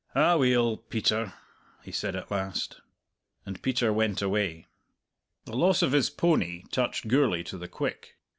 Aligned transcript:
"Aweel, 0.15 0.77
Peter," 0.89 1.35
he 1.83 1.91
said 1.91 2.15
at 2.15 2.31
last, 2.31 2.81
and 3.45 3.61
Peter 3.61 3.93
went 3.93 4.19
away. 4.19 4.65
The 5.45 5.55
loss 5.55 5.83
of 5.83 5.91
his 5.91 6.09
pony 6.09 6.63
touched 6.71 7.07
Gourlay 7.07 7.43
to 7.43 7.57
the 7.59 7.67
quick. 7.67 8.15